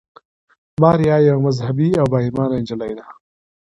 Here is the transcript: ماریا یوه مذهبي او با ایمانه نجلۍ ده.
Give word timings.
ماریا 0.81 1.15
یوه 1.27 1.41
مذهبي 1.45 1.87
او 1.99 2.05
با 2.11 2.17
ایمانه 2.25 2.57
نجلۍ 2.63 2.93
ده. 2.99 3.05